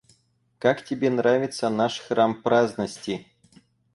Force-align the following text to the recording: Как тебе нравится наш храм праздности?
Как 0.57 0.83
тебе 0.83 1.11
нравится 1.11 1.69
наш 1.69 1.99
храм 1.99 2.41
праздности? 2.41 3.27